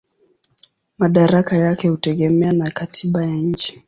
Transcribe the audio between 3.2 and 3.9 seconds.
ya nchi.